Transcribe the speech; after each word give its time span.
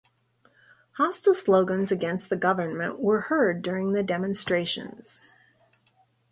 Hostile 0.93 1.35
slogans 1.35 1.91
against 1.91 2.31
the 2.31 2.35
government 2.35 2.97
was 2.99 3.25
heard 3.25 3.61
during 3.61 3.93
the 3.93 4.01
demonstrations. 4.01 5.21